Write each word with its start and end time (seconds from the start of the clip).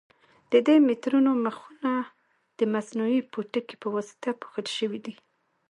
د 0.51 0.53
دې 0.67 0.77
مترونو 0.87 1.31
مخونه 1.45 1.91
د 2.57 2.59
مصنوعي 2.73 3.21
پوټکي 3.31 3.75
په 3.81 3.87
واسطه 3.95 4.29
پوښل 4.41 4.67
شوي 4.77 4.99
دي. 5.05 5.15